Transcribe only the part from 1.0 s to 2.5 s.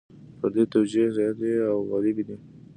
زیاتې او غالبې دي.